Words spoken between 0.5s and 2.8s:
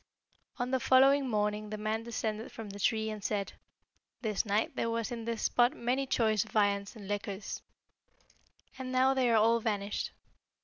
"On the following morning the man descended from the